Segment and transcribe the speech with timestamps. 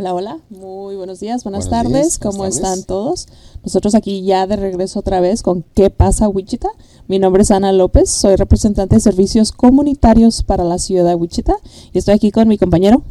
[0.00, 3.26] Hola, hola, muy buenos días, buenas tardes, ¿cómo están todos?
[3.64, 6.68] Nosotros aquí ya de regreso otra vez con ¿Qué pasa Wichita?
[7.08, 11.56] Mi nombre es Ana López, soy representante de servicios comunitarios para la ciudad de Wichita
[11.92, 13.02] y estoy aquí con mi compañero.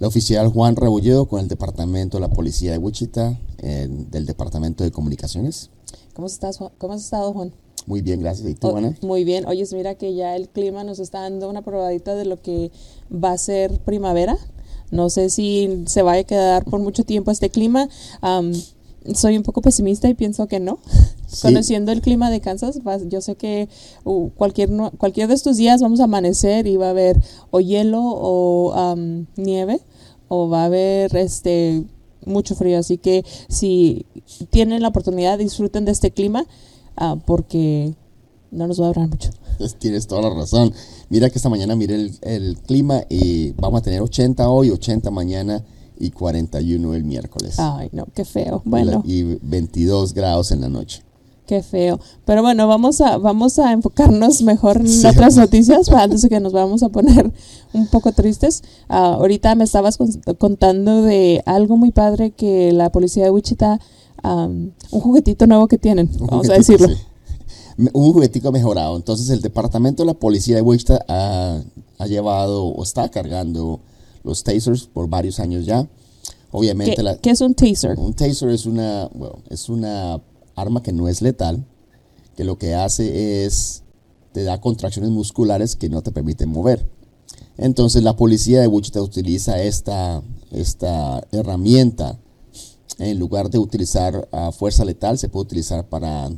[0.00, 4.90] La oficial Juan Rebolledo con el Departamento de la Policía de Wichita, del Departamento de
[4.90, 5.70] Comunicaciones.
[6.12, 7.52] ¿Cómo, estás, ¿Cómo has estado, Juan?
[7.86, 8.48] Muy bien, gracias.
[8.48, 8.96] ¿Y tú, oh, Ana?
[9.02, 9.46] Muy bien.
[9.46, 12.72] Oye, mira que ya el clima nos está dando una probadita de lo que
[13.12, 14.36] va a ser primavera.
[14.92, 17.88] No sé si se va a quedar por mucho tiempo este clima.
[19.14, 20.78] soy un poco pesimista y pienso que no.
[21.40, 22.78] Conociendo el clima de Kansas,
[23.08, 23.70] yo sé que
[24.04, 24.68] uh, cualquier,
[24.98, 27.18] cualquier de estos días vamos a amanecer y va a haber
[27.50, 28.94] o hielo o
[29.36, 29.80] nieve
[30.28, 31.84] o va a haber este
[32.26, 32.78] mucho frío.
[32.78, 34.04] Así que si
[34.50, 36.44] tienen la oportunidad, disfruten de este clima
[37.00, 37.94] uh, porque
[38.52, 39.30] no nos va a durar mucho.
[39.78, 40.72] Tienes toda la razón.
[41.08, 45.64] Mira que esta mañana miré el, clima y vamos a tener 80 hoy, 80 mañana
[45.98, 47.58] y 41 el miércoles.
[47.58, 48.62] Ay, no, qué feo.
[48.64, 49.02] Bueno.
[49.06, 51.02] Y, 22 grados en la noche.
[51.46, 51.98] Qué feo.
[52.24, 56.52] Pero bueno, vamos a, vamos a enfocarnos mejor en otras noticias antes de que nos
[56.52, 57.32] vamos a poner
[57.72, 58.62] un poco tristes.
[58.88, 59.98] Ah, ahorita me estabas
[60.38, 63.80] contando de algo muy padre que la policía de Wichita,
[64.22, 66.88] un juguetito nuevo que tienen, vamos a decirlo
[67.76, 68.96] un juguetico mejorado.
[68.96, 71.62] Entonces el departamento de la policía de Wichita ha,
[72.06, 73.80] llevado o está cargando
[74.24, 75.88] los tasers por varios años ya.
[76.50, 77.98] Obviamente, ¿Qué, ¿qué es un taser?
[77.98, 79.08] Un taser es una,
[79.48, 80.20] es una
[80.54, 81.64] arma que no es letal,
[82.36, 83.82] que lo que hace es
[84.32, 86.86] te da contracciones musculares que no te permiten mover.
[87.56, 92.18] Entonces la policía de Wichita utiliza esta, esta herramienta
[92.98, 96.30] en lugar de utilizar uh, fuerza letal, se puede utilizar para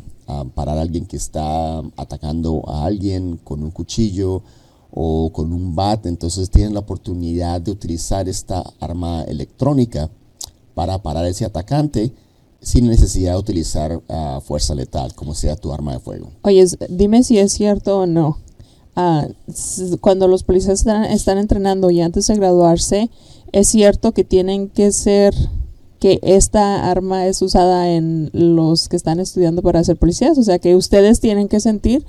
[0.54, 4.42] parar a alguien que está atacando a alguien con un cuchillo
[4.90, 6.06] o con un bat.
[6.06, 10.10] Entonces tienen la oportunidad de utilizar esta arma electrónica
[10.74, 12.12] para parar a ese atacante
[12.60, 16.30] sin necesidad de utilizar ah, fuerza letal, como sea tu arma de fuego.
[16.42, 18.38] Oye, dime si es cierto o no.
[18.96, 19.26] Ah,
[20.00, 23.10] cuando los policías están entrenando y antes de graduarse,
[23.52, 25.34] es cierto que tienen que ser
[26.04, 30.58] que esta arma es usada en los que están estudiando para ser policías, o sea
[30.58, 32.04] que ustedes tienen que sentir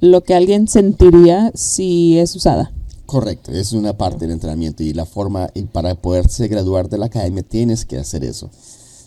[0.00, 2.70] lo que alguien sentiría si es usada.
[3.06, 7.06] Correcto, es una parte del entrenamiento y la forma, y para poderse graduar de la
[7.06, 8.50] academia tienes que hacer eso.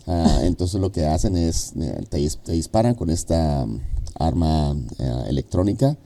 [0.08, 2.16] Ah, entonces lo que hacen es, eh, te,
[2.52, 3.78] disparan con esta um,
[4.18, 5.96] arma eh, electrónica.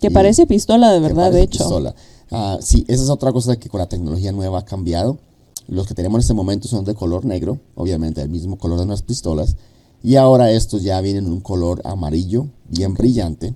[0.00, 1.64] Que parece pistola de verdad, de hecho.
[1.64, 1.96] Pistola.
[2.30, 5.18] Uh, sí, esa es otra cosa que con la tecnología nueva ha cambiado.
[5.68, 8.86] Los que tenemos en este momento son de color negro, obviamente el mismo color de
[8.86, 9.56] nuestras pistolas.
[10.02, 13.54] Y ahora estos ya vienen en un color amarillo, bien brillante.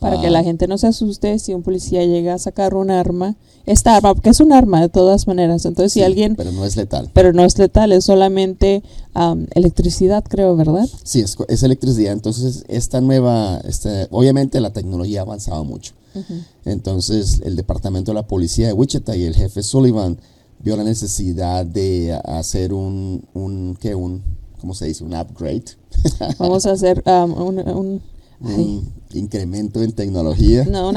[0.00, 0.44] Para que la ah.
[0.44, 3.36] gente no se asuste si un policía llega a sacar un arma.
[3.66, 5.66] Esta arma, porque es un arma de todas maneras.
[5.66, 6.36] Entonces, si alguien.
[6.36, 7.10] Pero no es letal.
[7.12, 8.82] Pero no es letal, es solamente
[9.54, 10.88] electricidad, creo, ¿verdad?
[11.04, 12.14] Sí, es, electricidad.
[12.14, 13.60] Entonces, esta nueva.
[13.64, 15.92] Este, obviamente, la tecnología ha avanzado mucho.
[16.64, 20.18] Entonces, el departamento de la policía de Wichita y el jefe Sullivan
[20.62, 23.94] vio la necesidad de hacer un, un ¿qué?
[23.94, 24.22] Un,
[24.60, 25.04] ¿cómo se dice?
[25.04, 25.64] Un upgrade.
[26.38, 28.02] Vamos a hacer um, un,
[29.12, 30.64] incremento en tecnología.
[30.64, 30.92] No,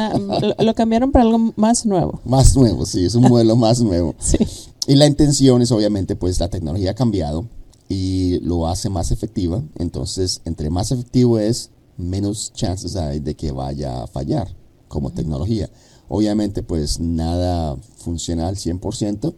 [0.58, 2.22] lo, cambiaron para algo más nuevo.
[2.26, 4.16] Más nuevo, sí, es un modelo más nuevo.
[4.24, 4.38] Sí.
[4.86, 7.48] Y la intención es obviamente, pues la tecnología ha cambiado
[7.88, 9.64] y lo hace más efectiva.
[9.78, 14.54] Entonces, entre más efectivo es, menos chances hay de que vaya a fallar
[14.90, 15.70] como tecnología.
[16.10, 19.34] Obviamente, pues nada funciona al 100%,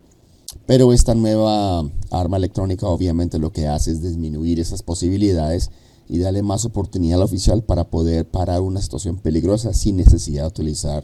[0.66, 5.72] pero esta nueva arma electrónica obviamente lo que hace es disminuir esas posibilidades
[6.08, 10.48] y darle más oportunidad al oficial para poder parar una situación peligrosa sin necesidad de
[10.50, 11.04] utilizar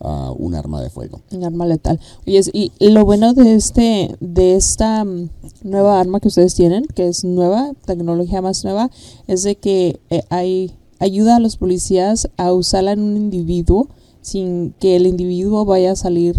[0.00, 1.20] uh, un arma de fuego.
[1.32, 1.98] Un arma letal.
[2.26, 5.30] y lo bueno de este de esta mm,
[5.62, 8.90] nueva arma que ustedes tienen, que es nueva, tecnología más nueva,
[9.26, 13.88] es de que eh, hay ayuda a los policías a usarla en un individuo
[14.20, 16.34] sin que el individuo vaya a salir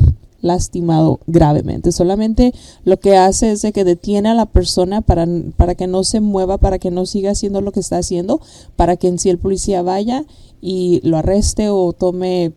[0.46, 1.92] lastimado gravemente.
[1.92, 2.54] Solamente
[2.84, 5.28] lo que hace es de que detiene a la persona para,
[5.58, 8.40] para que no se mueva, para que no siga haciendo lo que está haciendo,
[8.76, 10.26] para que en sí el policía vaya
[10.62, 12.54] y lo arreste o tome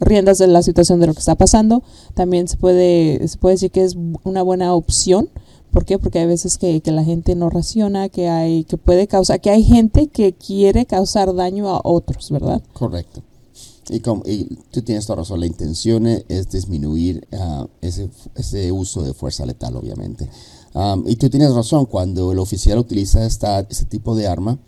[0.00, 1.82] riendas de la situación de lo que está pasando.
[2.14, 5.28] También se puede, se puede decir que es una buena opción.
[5.72, 5.98] ¿Por qué?
[5.98, 9.50] Porque hay veces que, que, la gente no raciona, que hay, que puede causar, que
[9.50, 12.62] hay gente que quiere causar daño a otros, ¿verdad?
[12.72, 13.22] Correcto.
[13.90, 14.22] Y, como,
[14.70, 19.76] tú tienes toda razón, la intención es disminuir ah, ese, ese, uso de fuerza letal,
[19.76, 20.28] obviamente.
[21.06, 24.58] y tú tienes razón, cuando el oficial utiliza esta, este tipo de arma,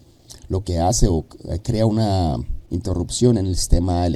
[0.49, 2.37] lo que hace o eh, crea una
[2.70, 4.06] interrupción en el sistema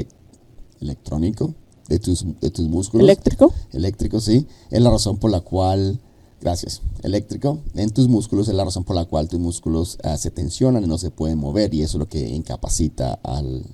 [0.81, 1.55] electrónico
[1.89, 3.05] de tus, de tus músculos.
[3.05, 3.53] ¿Eléctrico?
[3.73, 4.47] Eléctrico, sí.
[4.71, 6.01] Es la razón por la cual
[6.41, 10.31] gracias, eléctrico en tus músculos es la razón por la cual tus músculos ah, se
[10.31, 13.65] tensionan y no se pueden mover y eso es lo que incapacita al,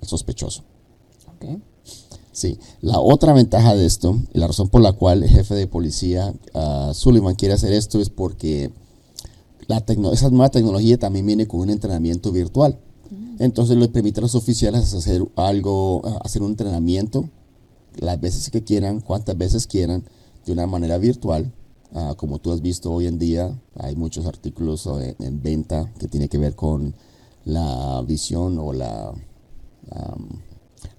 [0.00, 0.62] al sospechoso.
[2.32, 5.66] Sí, la otra ventaja de esto y la razón por la cual el jefe de
[5.66, 8.70] policía ah, Sullivan quiere hacer esto es porque
[9.66, 12.78] la esa nueva tecnología también viene con un entrenamiento virtual.
[13.38, 17.28] Entonces le permite a los oficiales hacer algo, ah, hacer un entrenamiento
[17.96, 20.04] las veces que quieran, cuantas veces quieran,
[20.46, 21.52] de una manera virtual.
[21.92, 26.06] Ah, como tú has visto hoy en día, hay muchos artículos eh, en venta que
[26.06, 26.94] tiene que ver con
[27.44, 29.12] la visión o la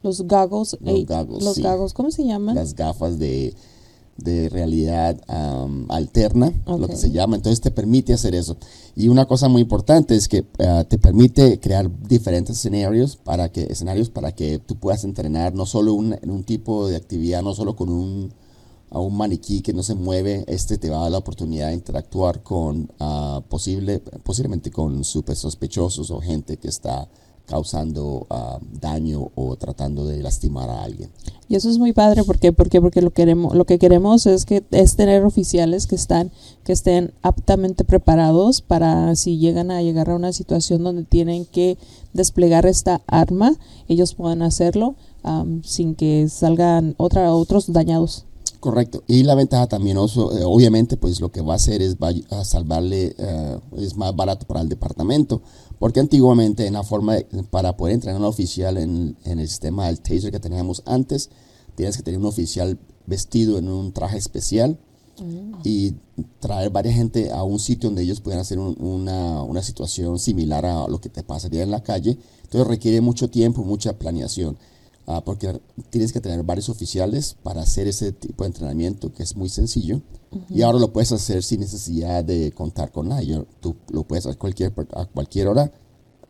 [0.03, 0.77] Los goggles.
[0.81, 1.61] Los eh, goggles, los sí.
[1.61, 2.55] goggles, ¿cómo se llaman?
[2.55, 3.53] las gafas de,
[4.17, 5.19] de realidad
[5.89, 7.35] alterna, lo que se llama.
[7.35, 8.57] Entonces te permite hacer eso.
[8.95, 13.63] Y una cosa muy importante es que ah, te permite crear diferentes escenarios para que
[13.63, 17.53] escenarios para que tú puedas entrenar no solo un, en un tipo de actividad, no
[17.53, 18.33] solo con un
[18.91, 21.75] a un maniquí que no se mueve, este te va a dar la oportunidad de
[21.75, 27.07] interactuar con ah, posible, posiblemente con super sospechosos o gente que está
[27.45, 31.09] causando ah, daño o tratando de lastimar a alguien.
[31.49, 34.63] Y eso es muy padre porque porque porque lo queremos lo que queremos es que
[34.71, 36.31] es tener oficiales que están
[36.63, 41.77] que estén aptamente preparados para si llegan a llegar a una situación donde tienen que
[42.13, 43.55] desplegar esta arma,
[43.87, 44.95] ellos puedan hacerlo
[45.63, 48.25] sin que salgan otra otros dañados.
[48.61, 49.03] Correcto.
[49.07, 50.01] Y la ventaja también, eh,
[50.45, 54.45] obviamente, pues lo que va a hacer es va a salvarle, eh, es más barato
[54.45, 55.41] para el departamento.
[55.79, 59.47] Porque antiguamente, en la forma de- para poder entrenar a un oficial en, en el
[59.47, 61.31] sistema del taser que teníamos antes,
[61.75, 62.77] tienes que tener un oficial
[63.07, 64.77] vestido en un traje especial
[65.63, 65.95] y
[66.39, 70.65] traer varias gente a un sitio donde ellos puedan hacer un- una, una situación similar
[70.67, 72.17] a lo que te pasaría en la calle.
[72.43, 74.55] Entonces requiere mucho tiempo, mucha planeación,
[75.11, 75.59] ah, porque
[75.89, 80.01] tienes que tener varios oficiales para hacer ese tipo de entrenamiento que es muy sencillo.
[80.49, 83.43] Y ahora lo puedes hacer sin necesidad de contar con nadie.
[83.59, 85.71] Tú lo puedes hacer cualquier, a cualquier hora,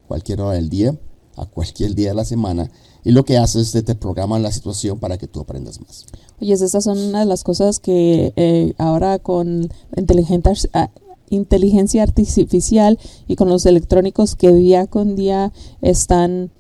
[0.07, 0.98] cualquier hora del día,
[1.36, 2.72] a cualquier día de la semana.
[3.04, 6.06] Y lo que haces es te programa la situación para que tú aprendas más.
[6.39, 10.89] Oye, estas son una de las cosas que eh, ahora con la inteligencia, ah,
[11.30, 15.51] inteligencia artificial y con los electrónicos que día con día
[15.81, 16.51] están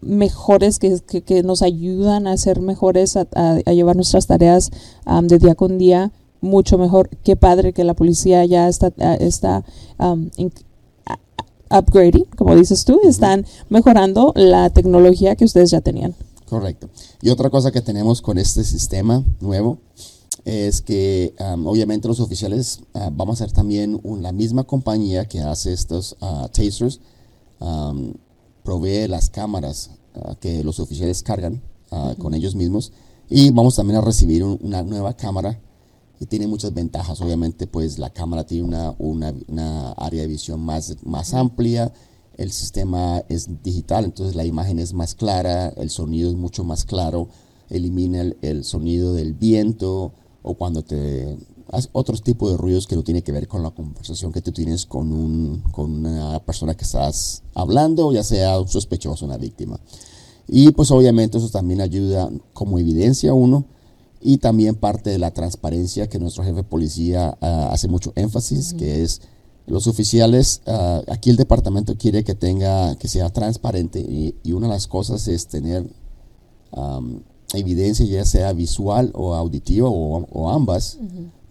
[0.00, 4.70] mejores, que, que, que nos ayudan a ser mejores, a, a- a llevar nuestras tareas
[5.04, 7.08] am, de día con día mucho mejor.
[7.22, 8.88] Qué padre que la policía ya está,
[9.20, 9.64] está
[10.36, 10.52] in-
[11.06, 16.14] a- upgrading, como dices tú, están mejorando la tecnología que ustedes ya tenían.
[16.48, 16.88] Correcto.
[17.22, 19.78] Y otra cosa que tenemos con este sistema nuevo
[20.44, 25.26] es que um, obviamente los oficiales ah, vamos a ser también un- la misma compañía
[25.26, 26.98] que hace estos ah, tasers,
[27.60, 28.14] um,
[28.62, 32.92] provee las cámaras ah, que los oficiales cargan ah, con ellos mismos.
[33.28, 35.60] Y vamos también a recibir un- una nueva cámara
[36.18, 37.20] y tiene muchas ventajas.
[37.20, 41.92] Obviamente, pues la cámara tiene una, una, una área de visión más, más amplia,
[42.36, 46.84] el sistema es digital, entonces la imagen es más clara, el sonido es mucho más
[46.86, 47.28] claro,
[47.68, 51.36] elimina el, el sonido del viento o cuando te
[51.92, 54.86] otros tipos de ruidos que no tiene que ver con la conversación que tú tienes
[54.86, 59.78] con, un, con una persona que estás hablando, ya sea un sospechoso una víctima.
[60.48, 63.66] Y pues obviamente eso también ayuda como evidencia uno
[64.20, 68.74] y también parte de la transparencia que nuestro jefe de policía ah, hace mucho énfasis,
[68.74, 69.22] que es
[69.66, 74.66] los oficiales, ah, aquí el departamento quiere que tenga, que sea transparente y, y una
[74.66, 75.88] de las cosas es tener
[76.72, 77.22] am,
[77.54, 80.98] evidencia ya sea visual o auditiva o, o ambas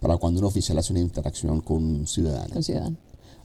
[0.00, 2.54] para cuando un oficial hace una interacción con un ciudadano.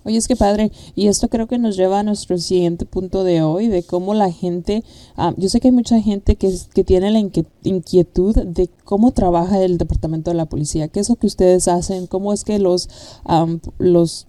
[0.05, 0.71] Oye, es que padre.
[0.95, 4.31] Y esto creo que nos lleva a nuestro siguiente punto de hoy, de cómo la
[4.31, 4.83] gente,
[5.17, 7.19] ah, yo sé que hay mucha gente que, que tiene la
[7.63, 12.05] inquietud de cómo trabaja el departamento de la policía, qué es lo que ustedes hacen,
[12.05, 12.87] cómo es que los,
[13.23, 14.27] am, los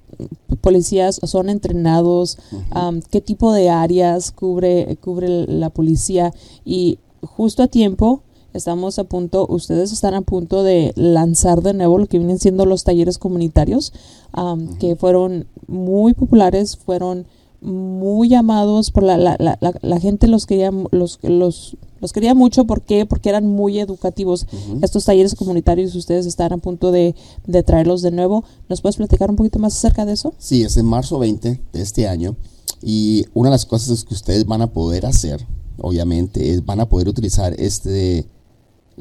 [0.62, 2.38] policías son entrenados,
[2.70, 6.32] am, qué tipo de áreas cubre, cubre la policía
[6.64, 8.22] y justo a tiempo
[8.56, 12.66] estamos a punto, ustedes están a punto de lanzar de nuevo lo que vienen siendo
[12.66, 13.92] los talleres comunitarios,
[14.32, 17.26] am, que fueron muy populares, fueron
[17.60, 22.82] muy llamados por la, la, la, gente los quería los los los quería mucho ¿por
[22.82, 23.06] qué?
[23.06, 24.46] porque eran muy educativos
[24.82, 29.30] estos talleres comunitarios ustedes están a punto de, de traerlos de nuevo ¿nos puedes platicar
[29.30, 30.34] un poquito más acerca de eso?
[30.38, 32.36] Sí, es en marzo 20 de este año
[32.82, 35.46] y una de las cosas que ustedes van a poder hacer,
[35.78, 38.26] obviamente, es van a poder utilizar este,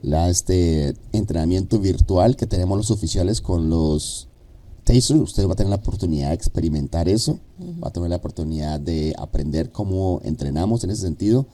[0.02, 4.28] la, este entrenamiento virtual que tenemos los oficiales con los
[4.84, 5.20] tasers.
[5.20, 7.40] Usted va a tener la oportunidad de experimentar eso,
[7.84, 11.48] va a tener la oportunidad de aprender cómo entrenamos en ese sentido.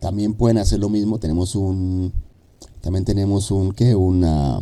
[0.00, 1.18] También pueden hacer lo mismo.
[1.18, 2.12] Tenemos un,
[2.80, 3.94] también tenemos un, ¿qué?
[3.94, 4.60] Una,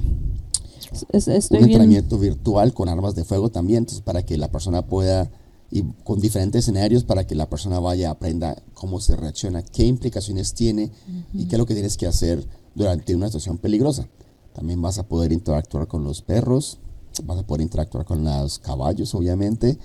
[1.10, 4.86] Es- un bien- entrenamiento virtual con armas de fuego también, entonces para que la persona
[4.86, 5.30] pueda,
[5.70, 10.52] y con diferentes escenarios, para que la persona vaya, aprenda cómo se reacciona, qué implicaciones
[10.54, 10.90] tiene
[11.32, 14.08] y qué es lo que tienes que hacer durante una situación peligrosa.
[14.52, 16.78] También vas a poder interactuar con los perros,
[17.24, 19.78] vas a poder interactuar con los caballos, obviamente,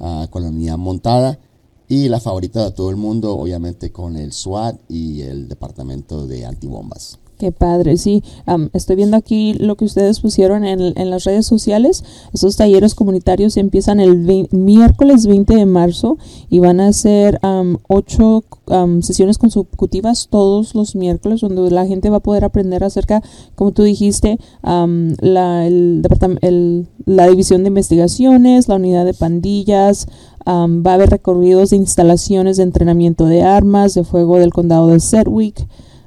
[0.00, 1.38] ah, con la unidad montada
[1.88, 6.46] y la favorita de todo el mundo, obviamente, con el SWAT y el departamento de
[6.46, 7.18] antibombas.
[7.38, 8.22] Qué padre, sí.
[8.46, 12.02] Am, estoy viendo aquí lo que ustedes pusieron en, las redes sociales.
[12.32, 16.16] Esos talleres comunitarios empiezan el miércoles 20 de marzo
[16.48, 18.44] y van a ser am, ocho
[19.02, 23.22] sesiones consecutivas todos los miércoles donde la gente va a poder aprender acerca,
[23.54, 26.02] como tú dijiste, la, el
[26.40, 30.08] el- la división de investigaciones, la unidad de pandillas,
[30.46, 34.88] am, va a haber recorridos de instalaciones de entrenamiento de armas, de fuego del condado
[34.88, 35.66] de Sedgwick.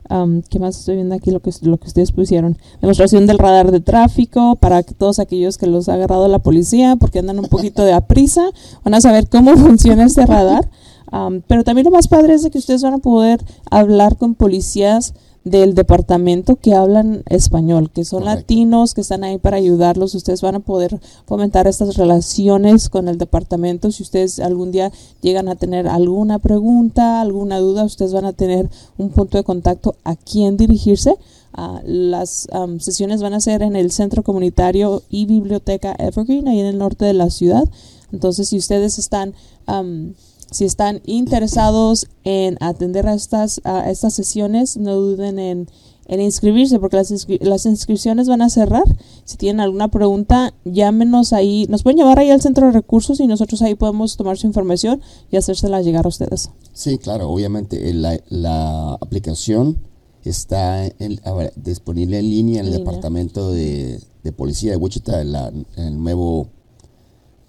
[0.09, 1.29] Um, ¿Qué más estoy viendo aquí?
[1.29, 2.57] Lo que, lo que ustedes pusieron.
[2.81, 7.19] Demostración del radar de tráfico para todos aquellos que los ha agarrado la policía porque
[7.19, 8.49] andan un poquito de aprisa
[8.83, 10.69] van a saber cómo funciona este radar.
[11.11, 15.13] Um, pero también lo más padre es que ustedes van a poder hablar con policías
[15.49, 18.41] del departamento que hablan español, que son Correcto.
[18.41, 20.15] latinos, que están ahí para ayudarlos.
[20.15, 23.91] Ustedes van a poder fomentar estas relaciones con el departamento.
[23.91, 24.91] Si ustedes algún día
[25.21, 29.95] llegan a tener alguna pregunta, alguna duda, ustedes van a tener un punto de contacto
[30.03, 31.15] a quién dirigirse.
[31.53, 36.59] Ah, las am, sesiones van a ser en el centro comunitario y biblioteca Evergreen, ahí
[36.59, 37.63] en el norte de la ciudad.
[38.11, 39.33] Entonces, si ustedes están,
[39.65, 40.13] am,
[40.51, 45.69] si están interesados en atender a estas, a estas sesiones, no duden en,
[46.07, 48.83] en inscribirse porque las, inscri- las inscripciones van a cerrar.
[49.25, 51.67] Si tienen alguna pregunta, llámenos ahí.
[51.69, 55.01] Nos pueden llamar ahí al centro de recursos y nosotros ahí podemos tomar su información
[55.31, 56.49] y hacérsela llegar a ustedes.
[56.73, 59.77] Sí, claro, obviamente eh, la, la aplicación
[60.23, 62.79] está en- ver, disponible en línea en el línea.
[62.85, 66.47] departamento de, de policía de Wichita, en, la- en el nuevo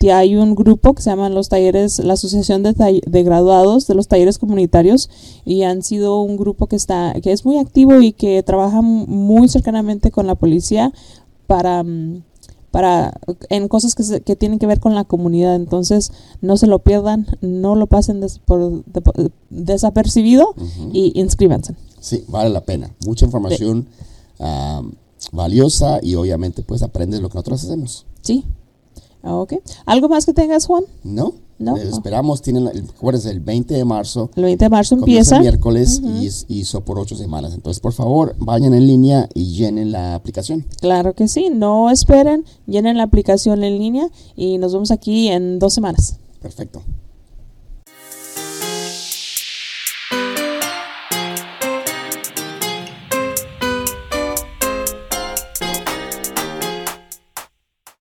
[0.00, 4.08] ya hay un grupo que se llaman los talleres, la Asociación de, Graduados de los
[4.08, 5.08] Talleres Comunitarios
[5.44, 9.48] y han sido un grupo que está que es muy activo y que trabaja muy
[9.48, 10.92] cercanamente con la policía
[11.46, 11.84] para
[12.74, 13.12] para
[13.50, 15.54] en cosas que, se- que tienen que ver con la comunidad.
[15.54, 20.54] Entonces no se lo pierdan no lo pasen des- por- de- desapercibido
[20.92, 21.76] y inscríbanse.
[22.00, 22.90] Sí, vale la pena.
[23.06, 23.86] Mucha información
[25.32, 28.06] valiosa y obviamente pues aprendes lo que nosotros hacemos.
[28.22, 28.44] sí.
[29.26, 29.54] Ah, ok.
[29.86, 31.32] Algo más que tengas Juan ¿No?
[31.58, 31.76] No.
[31.76, 36.26] Esperamos, tienen, el, acuérdense, el 20 de marzo, el 20 de marzo empieza miércoles y,
[36.26, 37.54] es- y son por ocho semanas.
[37.54, 40.64] Entonces, por favor, vayan en línea y llenen la aplicación.
[40.80, 45.58] Claro que sí, no esperen, llenen la aplicación en línea y nos vemos aquí en
[45.58, 46.16] dos semanas.
[46.42, 46.82] Perfecto.